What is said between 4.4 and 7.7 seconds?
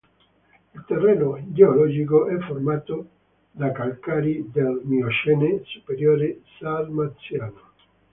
del miocene superiore-sarmaziano.